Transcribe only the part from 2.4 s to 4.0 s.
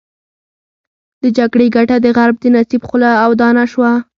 د نصیب خوله او دانه شوه.